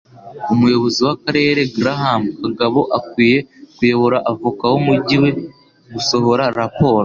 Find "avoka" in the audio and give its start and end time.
4.31-4.63